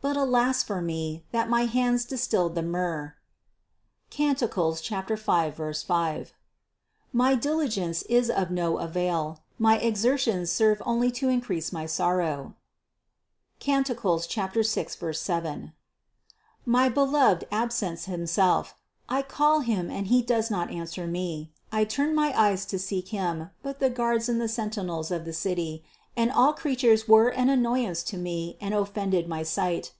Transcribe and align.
But 0.00 0.16
alas 0.16 0.62
for 0.62 0.80
me! 0.80 1.24
that 1.32 1.50
my 1.50 1.62
hands 1.66 2.04
distilled 2.04 2.54
the 2.54 2.62
myrrh 2.62 3.14
(Cant. 4.10 4.38
5, 4.38 5.12
5); 5.74 6.32
my 7.12 7.34
diligence 7.34 8.02
is 8.02 8.30
of 8.30 8.52
no 8.52 8.78
avail, 8.78 9.42
my 9.58 9.76
exer 9.80 10.16
tions 10.16 10.52
serve 10.52 10.80
only 10.86 11.10
to 11.10 11.28
increase 11.28 11.72
my 11.72 11.84
sorrow 11.86 12.54
(Cant, 13.58 13.88
6, 13.90 14.98
7). 15.12 15.72
My 16.64 16.88
Beloved 16.88 17.48
absents 17.50 18.04
Himself: 18.04 18.76
I 19.08 19.22
call 19.22 19.60
Him 19.62 19.90
and 19.90 20.06
He 20.06 20.22
does 20.22 20.48
not 20.48 20.70
answer 20.70 21.08
me, 21.08 21.50
I 21.72 21.82
turn 21.82 22.14
my 22.14 22.32
eyes 22.40 22.64
to 22.66 22.78
seek 22.78 23.08
Him, 23.08 23.50
but 23.64 23.80
the 23.80 23.90
guards 23.90 24.28
and 24.28 24.40
the 24.40 24.46
sentinels 24.48 25.10
of 25.10 25.24
the 25.24 25.32
city, 25.32 25.84
and 26.16 26.32
all 26.32 26.52
creatures 26.52 27.06
were 27.06 27.28
an 27.28 27.48
annoyance 27.48 28.02
to 28.02 28.16
me 28.16 28.56
and 28.60 28.74
offended 28.74 29.28
my 29.28 29.44
sight. 29.44 29.92